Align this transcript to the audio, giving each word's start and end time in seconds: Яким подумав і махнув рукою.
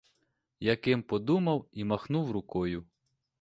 Яким 0.59 1.03
подумав 1.03 1.65
і 1.71 1.83
махнув 1.83 2.31
рукою. 2.31 2.85